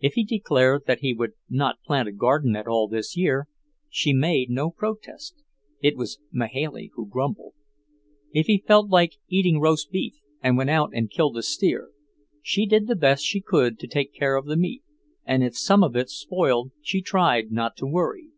[0.00, 3.48] If he declared that he would not plant a garden at all this year,
[3.90, 5.42] she made no protest.
[5.82, 7.52] It was Mahailey who grumbled.
[8.32, 11.90] If he felt like eating roast beef and went out and killed a steer,
[12.40, 14.82] she did the best she could to take care of the meat,
[15.26, 18.30] and if some of it spoiled she tried not to worry.